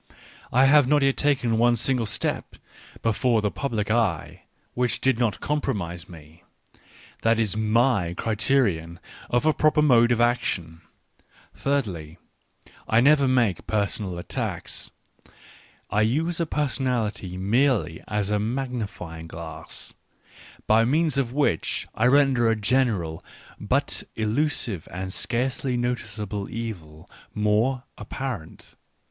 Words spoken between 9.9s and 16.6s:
of action. Thirdly, I never make personal attacks— I use a